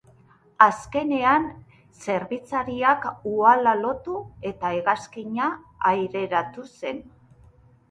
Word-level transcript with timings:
Azkenean, 0.65 1.43
zerbitzariak 2.05 3.05
uhala 3.33 3.75
lotu 3.83 4.17
eta 4.55 4.73
hegazkina 4.81 5.53
aireratu 5.93 6.69
zen. 6.81 7.07